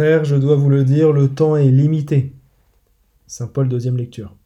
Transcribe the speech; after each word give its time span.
Je 0.00 0.36
dois 0.36 0.54
vous 0.54 0.70
le 0.70 0.84
dire, 0.84 1.12
le 1.12 1.28
temps 1.28 1.56
est 1.56 1.72
limité. 1.72 2.32
Saint 3.26 3.48
Paul, 3.48 3.68
deuxième 3.68 3.96
lecture. 3.96 4.36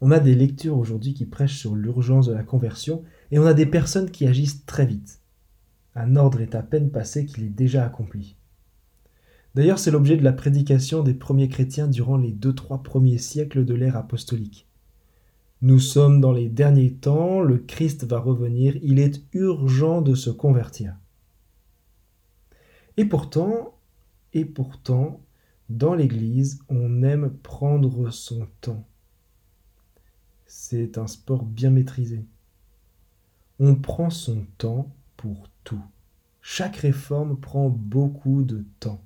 On 0.00 0.10
a 0.10 0.18
des 0.18 0.34
lectures 0.34 0.76
aujourd'hui 0.76 1.14
qui 1.14 1.26
prêchent 1.26 1.58
sur 1.58 1.76
l'urgence 1.76 2.26
de 2.26 2.32
la 2.32 2.42
conversion 2.42 3.04
et 3.30 3.38
on 3.38 3.46
a 3.46 3.54
des 3.54 3.66
personnes 3.66 4.10
qui 4.10 4.26
agissent 4.26 4.66
très 4.66 4.86
vite. 4.86 5.20
Un 5.94 6.16
ordre 6.16 6.40
est 6.40 6.56
à 6.56 6.62
peine 6.62 6.90
passé 6.90 7.24
qu'il 7.24 7.44
est 7.44 7.50
déjà 7.50 7.84
accompli. 7.84 8.34
D'ailleurs, 9.54 9.78
c'est 9.78 9.92
l'objet 9.92 10.16
de 10.16 10.24
la 10.24 10.32
prédication 10.32 11.04
des 11.04 11.14
premiers 11.14 11.48
chrétiens 11.48 11.86
durant 11.86 12.16
les 12.16 12.32
deux 12.32 12.54
trois 12.54 12.82
premiers 12.82 13.18
siècles 13.18 13.64
de 13.64 13.74
l'ère 13.74 13.96
apostolique. 13.96 14.66
Nous 15.62 15.78
sommes 15.78 16.20
dans 16.20 16.32
les 16.32 16.48
derniers 16.48 16.94
temps, 16.94 17.40
le 17.40 17.58
Christ 17.58 18.04
va 18.06 18.18
revenir, 18.18 18.76
il 18.82 18.98
est 18.98 19.22
urgent 19.34 20.02
de 20.02 20.16
se 20.16 20.30
convertir. 20.30 20.96
Et 22.96 23.04
pourtant, 23.04 23.74
et 24.32 24.44
pourtant, 24.44 25.20
dans 25.68 25.94
l'Église, 25.94 26.60
on 26.68 27.02
aime 27.02 27.30
prendre 27.42 28.10
son 28.10 28.46
temps. 28.60 28.86
C'est 30.46 30.98
un 30.98 31.06
sport 31.06 31.44
bien 31.44 31.70
maîtrisé. 31.70 32.24
On 33.58 33.74
prend 33.74 34.10
son 34.10 34.46
temps 34.58 34.92
pour 35.16 35.48
tout. 35.64 35.82
Chaque 36.40 36.76
réforme 36.76 37.38
prend 37.38 37.68
beaucoup 37.68 38.42
de 38.42 38.64
temps. 38.80 39.04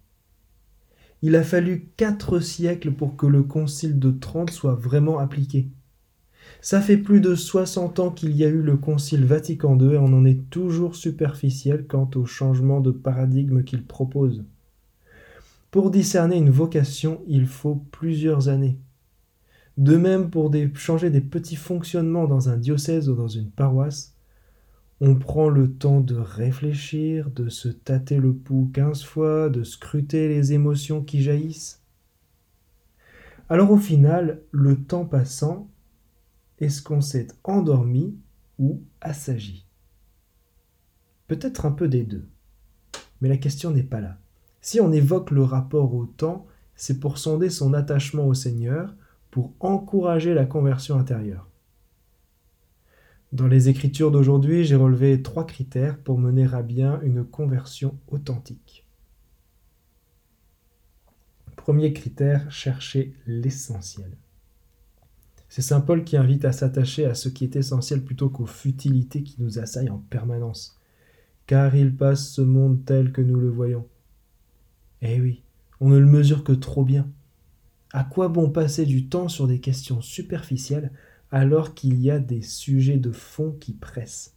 Il 1.23 1.37
a 1.37 1.43
fallu 1.43 1.89
quatre 1.97 2.41
siècles 2.41 2.93
pour 2.93 3.17
que 3.17 3.27
le 3.27 3.43
Concile 3.43 3.99
de 3.99 4.11
Trente 4.11 4.51
soit 4.51 4.75
vraiment 4.75 5.19
appliqué. 5.19 5.69
Ça 6.61 6.81
fait 6.81 6.97
plus 6.97 7.21
de 7.21 7.35
60 7.35 7.99
ans 7.99 8.11
qu'il 8.11 8.37
y 8.37 8.45
a 8.45 8.49
eu 8.49 8.63
le 8.63 8.77
Concile 8.77 9.25
Vatican 9.25 9.79
II 9.79 9.95
et 9.95 9.99
on 9.99 10.13
en 10.13 10.25
est 10.25 10.49
toujours 10.51 10.97
superficiel 10.97 11.87
quant 11.87 12.11
au 12.15 12.27
changement 12.27 12.81
de 12.81 12.91
paradigme 12.91 13.65
qu'il 13.65 13.85
propose. 13.85 14.45
Pour 15.75 15.91
discerner 15.91 16.37
une 16.37 16.51
vocation, 16.51 17.25
il 17.27 17.49
faut 17.49 17.75
plusieurs 17.75 18.49
années. 18.49 18.79
De 19.77 19.97
même, 19.97 20.31
pour 20.31 20.55
changer 20.75 21.11
des 21.11 21.21
petits 21.21 21.57
fonctionnements 21.57 22.29
dans 22.29 22.49
un 22.49 22.57
diocèse 22.57 23.09
ou 23.09 23.17
dans 23.17 23.27
une 23.27 23.51
paroisse, 23.51 24.15
on 25.01 25.17
prend 25.17 25.49
le 25.49 25.73
temps 25.73 26.01
de 26.01 26.15
réfléchir, 26.15 27.29
de 27.29 27.49
se 27.49 27.67
tâter 27.67 28.19
le 28.19 28.33
pouls 28.33 28.71
quinze 28.73 29.03
fois, 29.03 29.49
de 29.49 29.65
scruter 29.65 30.29
les 30.29 30.53
émotions 30.53 31.03
qui 31.03 31.21
jaillissent. 31.21 31.83
Alors 33.49 33.73
au 33.73 33.79
final, 33.79 34.43
le 34.53 34.77
temps 34.81 35.07
passant, 35.07 35.69
est-ce 36.61 36.83
qu'on 36.83 37.01
s'est 37.01 37.27
endormi 37.43 38.17
ou 38.61 38.81
assagi? 39.01 39.67
Peut-être 41.27 41.67
un 41.67 41.73
peu 41.73 41.89
des 41.89 42.05
deux. 42.05 42.29
Mais 43.21 43.29
la 43.29 43.39
question 43.39 43.73
n'est 43.73 43.83
pas 43.83 44.01
là. 44.01 44.21
Si 44.65 44.81
on 44.81 44.93
évoque 44.93 45.31
le 45.31 45.43
rapport 45.43 45.93
au 45.93 46.07
temps, 46.07 46.47
c'est 46.75 46.99
pour 46.99 47.19
sonder 47.19 47.51
son 47.51 47.75
attachement 47.75 48.27
au 48.27 48.33
Seigneur, 48.33 48.95
pour 49.31 49.53
encourager 49.61 50.33
la 50.33 50.47
conversion 50.47 50.99
intérieure. 50.99 51.51
Dans 53.33 53.47
les 53.47 53.69
Écritures 53.69 54.11
d'aujourd'hui, 54.11 54.65
j'ai 54.65 54.75
relevé 54.75 55.21
trois 55.21 55.47
critères 55.47 55.99
pour 55.99 56.19
mener 56.19 56.49
à 56.55 56.63
bien 56.63 56.99
une 57.03 57.25
conversion 57.25 57.99
authentique. 58.09 58.87
Premier 61.57 61.93
critère, 61.93 62.51
chercher 62.51 63.15
l'essentiel. 63.27 64.17
C'est 65.51 65.61
Saint 65.61 65.83
Paul 65.83 66.05
qui 66.05 66.17
invite 66.17 66.47
à 66.47 66.53
s'attacher 66.53 67.05
à 67.05 67.13
ce 67.13 67.29
qui 67.29 67.45
est 67.45 67.57
essentiel 67.57 68.03
plutôt 68.03 68.31
qu'aux 68.31 68.47
futilités 68.47 69.25
qui 69.25 69.43
nous 69.43 69.59
assaillent 69.59 69.91
en 69.91 70.03
permanence, 70.09 70.81
car 71.47 71.77
il 71.77 71.95
passe 71.95 72.31
ce 72.31 72.41
monde 72.41 72.83
tel 72.87 73.13
que 73.13 73.21
nous 73.21 73.39
le 73.39 73.51
voyons. 73.51 73.87
Eh 75.07 75.21
oui, 75.21 75.43
on 75.81 75.91
ne 75.91 75.99
le 75.99 76.07
mesure 76.07 76.45
que 76.45 76.53
trop 76.53 76.83
bien. 76.83 77.07
À 77.93 78.05
quoi 78.05 78.29
bon 78.29 78.49
passer 78.49 78.87
du 78.87 79.07
temps 79.07 79.29
sur 79.29 79.47
des 79.47 79.61
questions 79.61 80.01
superficielles 80.01 80.93
alors 81.31 81.75
qu'il 81.75 82.01
y 82.01 82.11
a 82.11 82.19
des 82.19 82.41
sujets 82.41 82.97
de 82.97 83.13
fond 83.13 83.55
qui 83.61 83.75
pressent? 83.75 84.35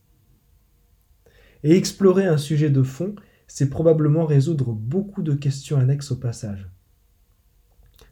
Et 1.64 1.78
explorer 1.78 2.26
un 2.26 2.38
sujet 2.38 2.70
de 2.70 2.84
fond, 2.84 3.16
c'est 3.48 3.70
probablement 3.70 4.26
résoudre 4.26 4.74
beaucoup 4.74 5.24
de 5.24 5.36
questions 5.36 5.78
annexes 5.78 6.12
au 6.12 6.18
passage. 6.18 6.70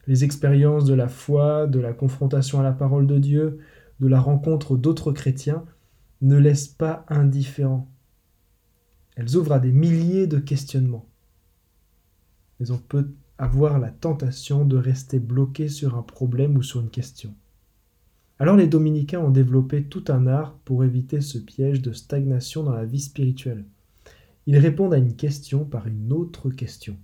Les 0.06 0.24
expériences 0.24 0.86
de 0.86 0.94
la 0.94 1.08
foi, 1.08 1.66
de 1.66 1.78
la 1.78 1.92
confrontation 1.92 2.58
à 2.58 2.62
la 2.62 2.72
parole 2.72 3.06
de 3.06 3.18
Dieu, 3.18 3.58
de 4.00 4.08
la 4.08 4.18
rencontre 4.18 4.78
d'autres 4.78 5.12
chrétiens 5.12 5.66
ne 6.22 6.38
laissent 6.38 6.68
pas 6.68 7.04
indifférents. 7.10 7.92
Elles 9.14 9.36
ouvrent 9.36 9.52
à 9.52 9.60
des 9.60 9.72
milliers 9.72 10.26
de 10.26 10.38
questionnements. 10.38 11.06
Mais 12.60 12.70
on 12.70 12.78
peut 12.78 13.08
avoir 13.38 13.78
la 13.78 13.90
tentation 13.90 14.64
de 14.64 14.76
rester 14.76 15.18
bloqué 15.18 15.68
sur 15.68 15.96
un 15.96 16.02
problème 16.02 16.56
ou 16.56 16.62
sur 16.62 16.80
une 16.80 16.90
question. 16.90 17.34
Alors 18.38 18.56
les 18.56 18.66
dominicains 18.66 19.20
ont 19.20 19.30
développé 19.30 19.84
tout 19.84 20.04
un 20.08 20.26
art 20.26 20.58
pour 20.64 20.84
éviter 20.84 21.20
ce 21.20 21.38
piège 21.38 21.80
de 21.80 21.92
stagnation 21.92 22.62
dans 22.62 22.74
la 22.74 22.84
vie 22.84 23.00
spirituelle. 23.00 23.64
Ils 24.46 24.58
répondent 24.58 24.94
à 24.94 24.98
une 24.98 25.16
question 25.16 25.64
par 25.64 25.86
une 25.86 26.12
autre 26.12 26.50
question. 26.50 26.96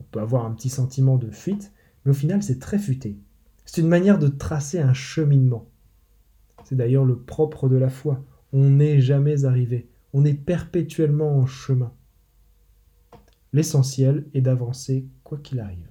On 0.00 0.04
peut 0.04 0.20
avoir 0.20 0.44
un 0.44 0.52
petit 0.52 0.68
sentiment 0.68 1.16
de 1.16 1.30
fuite, 1.30 1.72
mais 2.04 2.10
au 2.10 2.14
final 2.14 2.42
c'est 2.42 2.58
très 2.58 2.78
futé. 2.78 3.16
C'est 3.64 3.80
une 3.80 3.88
manière 3.88 4.18
de 4.18 4.28
tracer 4.28 4.80
un 4.80 4.92
cheminement. 4.92 5.68
C'est 6.64 6.76
d'ailleurs 6.76 7.04
le 7.04 7.16
propre 7.16 7.68
de 7.68 7.76
la 7.76 7.90
foi. 7.90 8.24
On 8.52 8.70
n'est 8.70 9.00
jamais 9.00 9.44
arrivé, 9.44 9.88
on 10.12 10.24
est 10.24 10.34
perpétuellement 10.34 11.38
en 11.38 11.46
chemin. 11.46 11.92
L'essentiel 13.54 14.26
est 14.34 14.40
d'avancer 14.40 15.06
quoi 15.22 15.38
qu'il 15.38 15.60
arrive. 15.60 15.88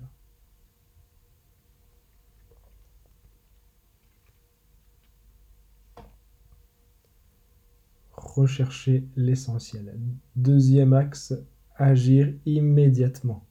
Rechercher 8.12 9.08
l'essentiel. 9.16 9.98
Deuxième 10.36 10.92
axe, 10.92 11.34
agir 11.78 12.34
immédiatement. 12.46 13.46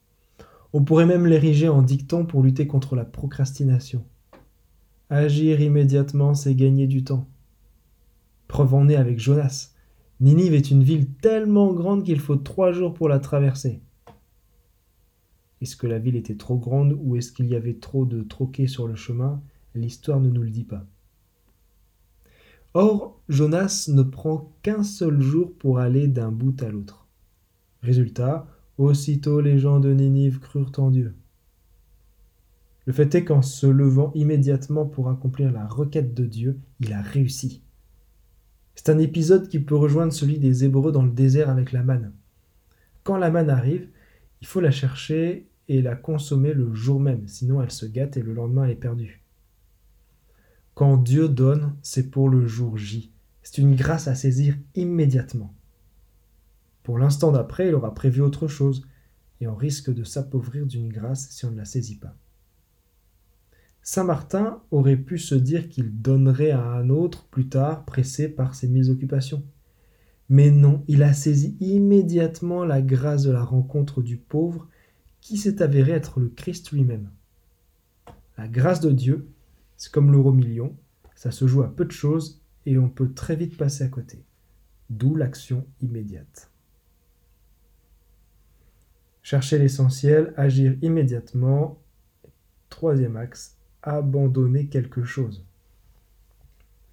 On 0.74 0.84
pourrait 0.84 1.06
même 1.06 1.24
l'ériger 1.24 1.70
en 1.70 1.80
dicton 1.80 2.26
pour 2.26 2.42
lutter 2.42 2.66
contre 2.66 2.96
la 2.96 3.06
procrastination. 3.06 4.04
Agir 5.08 5.62
immédiatement, 5.62 6.34
c'est 6.34 6.54
gagner 6.54 6.86
du 6.86 7.02
temps. 7.02 7.26
Preuve 8.46 8.74
en 8.74 8.90
est 8.90 8.96
avec 8.96 9.18
Jonas. 9.18 9.70
Ninive 10.20 10.52
est 10.52 10.70
une 10.70 10.82
ville 10.82 11.08
tellement 11.22 11.72
grande 11.72 12.04
qu'il 12.04 12.20
faut 12.20 12.36
trois 12.36 12.72
jours 12.72 12.92
pour 12.92 13.08
la 13.08 13.18
traverser. 13.18 13.80
Est-ce 15.62 15.76
que 15.76 15.86
la 15.86 16.00
ville 16.00 16.16
était 16.16 16.34
trop 16.34 16.56
grande 16.56 16.98
ou 17.00 17.14
est-ce 17.14 17.30
qu'il 17.30 17.46
y 17.46 17.54
avait 17.54 17.74
trop 17.78 18.04
de 18.04 18.22
troquets 18.22 18.66
sur 18.66 18.88
le 18.88 18.96
chemin? 18.96 19.40
L'histoire 19.76 20.20
ne 20.20 20.28
nous 20.28 20.42
le 20.42 20.50
dit 20.50 20.64
pas. 20.64 20.84
Or, 22.74 23.20
Jonas 23.28 23.88
ne 23.88 24.02
prend 24.02 24.52
qu'un 24.62 24.82
seul 24.82 25.20
jour 25.20 25.52
pour 25.56 25.78
aller 25.78 26.08
d'un 26.08 26.32
bout 26.32 26.60
à 26.64 26.68
l'autre. 26.68 27.06
Résultat, 27.80 28.48
aussitôt 28.76 29.40
les 29.40 29.60
gens 29.60 29.78
de 29.78 29.92
Ninive 29.92 30.40
crurent 30.40 30.72
en 30.78 30.90
Dieu. 30.90 31.14
Le 32.86 32.92
fait 32.92 33.14
est 33.14 33.24
qu'en 33.24 33.42
se 33.42 33.66
levant 33.68 34.10
immédiatement 34.16 34.84
pour 34.84 35.08
accomplir 35.08 35.52
la 35.52 35.68
requête 35.68 36.12
de 36.12 36.26
Dieu, 36.26 36.58
il 36.80 36.92
a 36.92 37.02
réussi. 37.02 37.62
C'est 38.74 38.88
un 38.88 38.98
épisode 38.98 39.46
qui 39.46 39.60
peut 39.60 39.76
rejoindre 39.76 40.12
celui 40.12 40.40
des 40.40 40.64
Hébreux 40.64 40.90
dans 40.90 41.04
le 41.04 41.12
désert 41.12 41.50
avec 41.50 41.70
la 41.70 41.84
manne. 41.84 42.12
Quand 43.04 43.16
la 43.16 43.30
manne 43.30 43.50
arrive, 43.50 43.86
il 44.40 44.48
faut 44.48 44.60
la 44.60 44.72
chercher 44.72 45.46
et 45.72 45.80
la 45.80 45.96
consommer 45.96 46.52
le 46.52 46.74
jour 46.74 47.00
même, 47.00 47.26
sinon 47.26 47.62
elle 47.62 47.70
se 47.70 47.86
gâte 47.86 48.18
et 48.18 48.22
le 48.22 48.34
lendemain 48.34 48.64
elle 48.64 48.72
est 48.72 48.76
perdue. 48.76 49.22
Quand 50.74 50.98
Dieu 50.98 51.30
donne, 51.30 51.74
c'est 51.80 52.10
pour 52.10 52.28
le 52.28 52.46
jour 52.46 52.76
J. 52.76 53.10
C'est 53.42 53.56
une 53.56 53.74
grâce 53.74 54.06
à 54.06 54.14
saisir 54.14 54.54
immédiatement. 54.74 55.54
Pour 56.82 56.98
l'instant 56.98 57.32
d'après, 57.32 57.68
il 57.68 57.74
aura 57.74 57.94
prévu 57.94 58.20
autre 58.20 58.48
chose, 58.48 58.86
et 59.40 59.46
on 59.46 59.54
risque 59.54 59.92
de 59.92 60.04
s'appauvrir 60.04 60.66
d'une 60.66 60.90
grâce 60.90 61.30
si 61.30 61.46
on 61.46 61.50
ne 61.50 61.56
la 61.56 61.64
saisit 61.64 61.98
pas. 61.98 62.16
Saint 63.82 64.04
Martin 64.04 64.62
aurait 64.70 64.96
pu 64.96 65.18
se 65.18 65.34
dire 65.34 65.70
qu'il 65.70 66.02
donnerait 66.02 66.50
à 66.50 66.62
un 66.62 66.90
autre 66.90 67.26
plus 67.28 67.48
tard, 67.48 67.86
pressé 67.86 68.28
par 68.28 68.54
ses 68.54 68.68
mises 68.68 68.90
occupations. 68.90 69.42
Mais 70.28 70.50
non, 70.50 70.84
il 70.86 71.02
a 71.02 71.14
saisi 71.14 71.56
immédiatement 71.60 72.64
la 72.64 72.82
grâce 72.82 73.22
de 73.22 73.32
la 73.32 73.42
rencontre 73.42 74.02
du 74.02 74.18
pauvre 74.18 74.68
qui 75.22 75.38
s'est 75.38 75.62
avéré 75.62 75.92
être 75.92 76.20
le 76.20 76.28
Christ 76.28 76.72
lui-même. 76.72 77.08
La 78.36 78.48
grâce 78.48 78.80
de 78.80 78.90
Dieu, 78.90 79.28
c'est 79.76 79.92
comme 79.92 80.12
l'euro 80.12 80.32
million, 80.32 80.76
ça 81.14 81.30
se 81.30 81.46
joue 81.46 81.62
à 81.62 81.74
peu 81.74 81.84
de 81.84 81.92
choses 81.92 82.42
et 82.66 82.76
on 82.76 82.88
peut 82.88 83.12
très 83.12 83.36
vite 83.36 83.56
passer 83.56 83.84
à 83.84 83.88
côté. 83.88 84.24
D'où 84.90 85.14
l'action 85.14 85.64
immédiate. 85.80 86.50
Chercher 89.22 89.58
l'essentiel, 89.58 90.34
agir 90.36 90.76
immédiatement. 90.82 91.80
Troisième 92.68 93.16
axe, 93.16 93.56
abandonner 93.82 94.66
quelque 94.66 95.04
chose. 95.04 95.46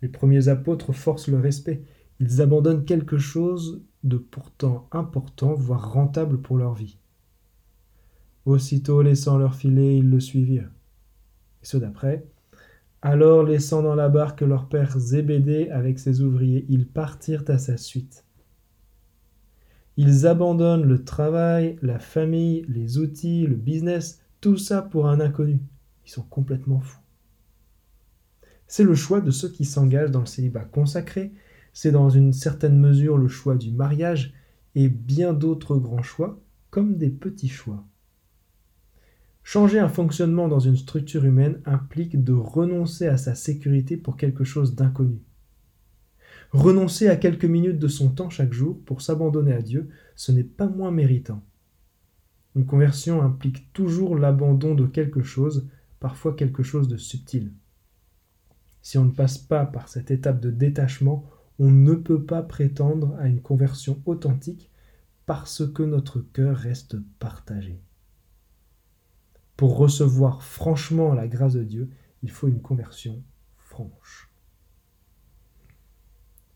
Les 0.03 0.07
premiers 0.07 0.49
apôtres 0.49 0.93
forcent 0.93 1.27
le 1.27 1.39
respect. 1.39 1.81
Ils 2.19 2.41
abandonnent 2.41 2.85
quelque 2.85 3.17
chose 3.17 3.81
de 4.03 4.17
pourtant 4.17 4.87
important, 4.91 5.55
voire 5.55 5.91
rentable 5.91 6.39
pour 6.39 6.57
leur 6.57 6.75
vie. 6.75 6.99
Aussitôt 8.45 9.01
laissant 9.01 9.37
leur 9.37 9.55
filet, 9.55 9.97
ils 9.97 10.09
le 10.09 10.19
suivirent. 10.19 10.71
Et 11.61 11.65
ceux 11.65 11.79
d'après, 11.79 12.25
alors 13.01 13.43
laissant 13.43 13.81
dans 13.81 13.95
la 13.95 14.09
barque 14.09 14.41
leur 14.41 14.67
père 14.67 14.99
Zébédée 14.99 15.69
avec 15.69 15.99
ses 15.99 16.21
ouvriers, 16.21 16.65
ils 16.67 16.87
partirent 16.87 17.45
à 17.47 17.57
sa 17.57 17.77
suite. 17.77 18.25
Ils 19.95 20.27
abandonnent 20.27 20.85
le 20.85 21.03
travail, 21.03 21.77
la 21.81 21.99
famille, 21.99 22.65
les 22.69 22.97
outils, 22.97 23.45
le 23.47 23.55
business, 23.55 24.21
tout 24.41 24.57
ça 24.57 24.81
pour 24.81 25.07
un 25.07 25.19
inconnu. 25.19 25.59
Ils 26.05 26.11
sont 26.11 26.23
complètement 26.23 26.79
fous. 26.79 27.01
C'est 28.67 28.83
le 28.83 28.95
choix 28.95 29.19
de 29.19 29.31
ceux 29.31 29.49
qui 29.49 29.65
s'engagent 29.65 30.11
dans 30.11 30.21
le 30.21 30.25
célibat 30.25 30.63
consacré, 30.63 31.33
c'est 31.73 31.91
dans 31.91 32.09
une 32.09 32.33
certaine 32.33 32.79
mesure 32.79 33.17
le 33.17 33.27
choix 33.27 33.55
du 33.55 33.71
mariage 33.71 34.33
et 34.75 34.89
bien 34.89 35.33
d'autres 35.33 35.77
grands 35.77 36.03
choix, 36.03 36.39
comme 36.69 36.97
des 36.97 37.09
petits 37.09 37.49
choix. 37.49 37.83
Changer 39.43 39.79
un 39.79 39.89
fonctionnement 39.89 40.47
dans 40.47 40.59
une 40.59 40.77
structure 40.77 41.25
humaine 41.25 41.61
implique 41.65 42.23
de 42.23 42.33
renoncer 42.33 43.07
à 43.07 43.17
sa 43.17 43.35
sécurité 43.35 43.97
pour 43.97 44.17
quelque 44.17 44.43
chose 44.43 44.75
d'inconnu. 44.75 45.21
Renoncer 46.51 47.07
à 47.07 47.15
quelques 47.15 47.45
minutes 47.45 47.79
de 47.79 47.87
son 47.87 48.09
temps 48.09 48.29
chaque 48.29 48.53
jour 48.53 48.79
pour 48.85 49.01
s'abandonner 49.01 49.53
à 49.53 49.61
Dieu, 49.61 49.89
ce 50.15 50.31
n'est 50.31 50.43
pas 50.43 50.67
moins 50.67 50.91
méritant. 50.91 51.43
Une 52.55 52.65
conversion 52.65 53.21
implique 53.21 53.71
toujours 53.73 54.17
l'abandon 54.17 54.73
de 54.73 54.87
quelque 54.87 55.21
chose, 55.21 55.67
parfois 55.99 56.35
quelque 56.35 56.63
chose 56.63 56.87
de 56.87 56.97
subtil. 56.97 57.51
Si 58.81 58.97
on 58.97 59.05
ne 59.05 59.11
passe 59.11 59.37
pas 59.37 59.65
par 59.65 59.87
cette 59.87 60.09
étape 60.09 60.39
de 60.39 60.49
détachement, 60.49 61.29
on 61.59 61.69
ne 61.69 61.93
peut 61.93 62.23
pas 62.23 62.41
prétendre 62.41 63.15
à 63.19 63.27
une 63.27 63.41
conversion 63.41 64.01
authentique 64.05 64.71
parce 65.25 65.67
que 65.71 65.83
notre 65.83 66.21
cœur 66.21 66.57
reste 66.57 66.97
partagé. 67.19 67.79
Pour 69.59 69.75
recevoir 69.75 70.41
franchement 70.41 71.13
la 71.13 71.27
grâce 71.27 71.55
de 71.55 71.65
Dieu, 71.65 71.89
il 72.23 72.31
faut 72.31 72.47
une 72.47 72.61
conversion 72.61 73.21
franche. 73.57 74.31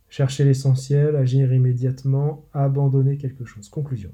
Chercher 0.07 0.45
l'essentiel, 0.45 1.17
agir 1.17 1.51
immédiatement, 1.51 2.45
abandonner 2.53 3.17
quelque 3.17 3.43
chose. 3.43 3.67
Conclusion. 3.67 4.13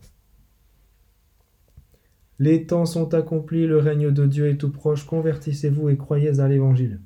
Les 2.40 2.66
temps 2.66 2.88
sont 2.88 3.14
accomplis, 3.14 3.68
le 3.68 3.78
règne 3.78 4.10
de 4.10 4.26
Dieu 4.26 4.50
est 4.50 4.58
tout 4.58 4.72
proche, 4.72 5.06
convertissez-vous 5.06 5.90
et 5.90 5.98
croyez 5.98 6.40
à 6.40 6.48
l'Évangile. 6.48 7.00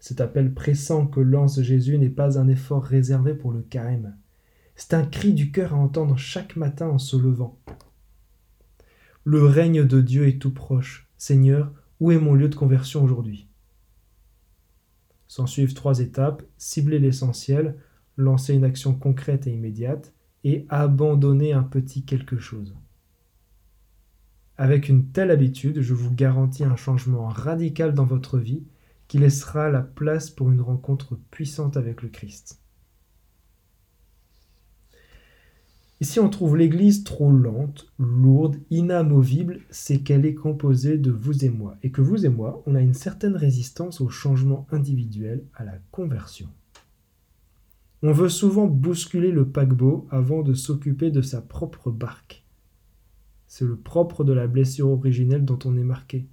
Cet 0.00 0.20
appel 0.20 0.52
pressant 0.52 1.06
que 1.06 1.20
lance 1.20 1.62
Jésus 1.62 1.96
n'est 1.96 2.10
pas 2.10 2.38
un 2.38 2.48
effort 2.48 2.84
réservé 2.84 3.32
pour 3.32 3.52
le 3.52 3.62
carême. 3.62 4.18
C'est 4.76 4.92
un 4.92 5.06
cri 5.06 5.32
du 5.32 5.50
cœur 5.50 5.72
à 5.72 5.78
entendre 5.78 6.18
chaque 6.18 6.56
matin 6.56 6.90
en 6.90 6.98
se 6.98 7.16
levant. 7.16 7.58
Le 9.24 9.44
règne 9.44 9.84
de 9.84 10.00
Dieu 10.00 10.26
est 10.26 10.40
tout 10.40 10.52
proche. 10.52 11.08
Seigneur, 11.16 11.72
où 12.00 12.10
est 12.10 12.18
mon 12.18 12.34
lieu 12.34 12.48
de 12.48 12.56
conversion 12.56 13.04
aujourd'hui? 13.04 13.46
S'en 15.28 15.46
suivent 15.46 15.74
trois 15.74 16.00
étapes, 16.00 16.42
cibler 16.58 16.98
l'essentiel, 16.98 17.76
lancer 18.16 18.52
une 18.52 18.64
action 18.64 18.94
concrète 18.94 19.46
et 19.46 19.52
immédiate, 19.52 20.12
et 20.42 20.66
abandonner 20.68 21.52
un 21.52 21.62
petit 21.62 22.04
quelque 22.04 22.38
chose. 22.38 22.74
Avec 24.56 24.88
une 24.88 25.12
telle 25.12 25.30
habitude, 25.30 25.82
je 25.82 25.94
vous 25.94 26.12
garantis 26.12 26.64
un 26.64 26.76
changement 26.76 27.28
radical 27.28 27.94
dans 27.94 28.04
votre 28.04 28.38
vie 28.38 28.64
qui 29.06 29.18
laissera 29.18 29.70
la 29.70 29.82
place 29.82 30.30
pour 30.30 30.50
une 30.50 30.60
rencontre 30.60 31.14
puissante 31.30 31.76
avec 31.76 32.02
le 32.02 32.08
Christ. 32.08 32.61
Si 36.02 36.18
on 36.18 36.28
trouve 36.28 36.56
l'Église 36.56 37.04
trop 37.04 37.30
lente, 37.30 37.92
lourde, 37.96 38.56
inamovible, 38.70 39.60
c'est 39.70 39.98
qu'elle 39.98 40.26
est 40.26 40.34
composée 40.34 40.98
de 40.98 41.12
vous 41.12 41.44
et 41.44 41.48
moi, 41.48 41.76
et 41.84 41.92
que 41.92 42.00
vous 42.00 42.26
et 42.26 42.28
moi, 42.28 42.60
on 42.66 42.74
a 42.74 42.80
une 42.80 42.92
certaine 42.92 43.36
résistance 43.36 44.00
au 44.00 44.08
changement 44.08 44.66
individuel, 44.72 45.44
à 45.54 45.64
la 45.64 45.78
conversion. 45.92 46.48
On 48.02 48.10
veut 48.10 48.28
souvent 48.28 48.66
bousculer 48.66 49.30
le 49.30 49.48
paquebot 49.48 50.08
avant 50.10 50.42
de 50.42 50.54
s'occuper 50.54 51.12
de 51.12 51.22
sa 51.22 51.40
propre 51.40 51.92
barque. 51.92 52.44
C'est 53.46 53.64
le 53.64 53.76
propre 53.76 54.24
de 54.24 54.32
la 54.32 54.48
blessure 54.48 54.88
originelle 54.88 55.44
dont 55.44 55.58
on 55.64 55.76
est 55.76 55.84
marqué. 55.84 56.26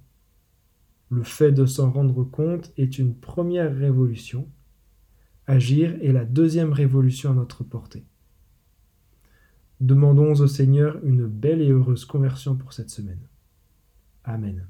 Le 1.10 1.22
fait 1.22 1.52
de 1.52 1.64
s'en 1.64 1.92
rendre 1.92 2.24
compte 2.24 2.72
est 2.76 2.98
une 2.98 3.14
première 3.14 3.72
révolution. 3.72 4.48
Agir 5.46 5.96
est 6.02 6.12
la 6.12 6.24
deuxième 6.24 6.72
révolution 6.72 7.30
à 7.30 7.34
notre 7.34 7.62
portée. 7.62 8.04
Demandons 9.80 10.34
au 10.40 10.46
Seigneur 10.46 11.02
une 11.04 11.26
belle 11.26 11.62
et 11.62 11.70
heureuse 11.70 12.04
conversion 12.04 12.54
pour 12.54 12.72
cette 12.72 12.90
semaine. 12.90 13.20
Amen. 14.24 14.66